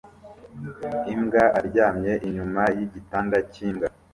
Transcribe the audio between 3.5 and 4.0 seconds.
cyimbwa